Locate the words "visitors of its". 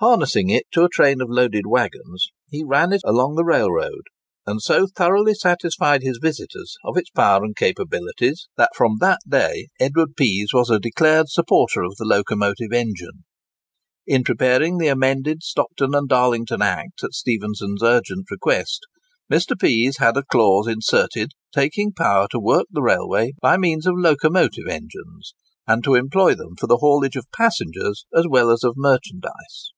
6.20-7.08